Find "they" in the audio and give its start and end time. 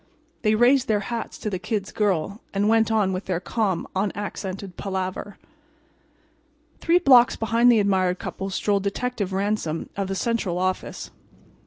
0.41-0.55